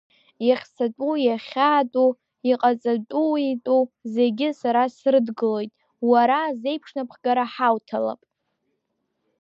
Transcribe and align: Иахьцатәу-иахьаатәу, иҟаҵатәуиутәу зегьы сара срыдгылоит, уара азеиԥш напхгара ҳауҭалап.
Иахьцатәу-иахьаатәу, 0.47 2.09
иҟаҵатәуиутәу 2.51 3.81
зегьы 4.13 4.49
сара 4.59 4.83
срыдгылоит, 4.95 5.71
уара 6.09 6.37
азеиԥш 6.49 6.89
напхгара 6.97 7.45
ҳауҭалап. 7.53 8.21